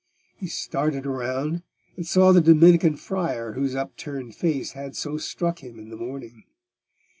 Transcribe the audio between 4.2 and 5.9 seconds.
face had so struck him in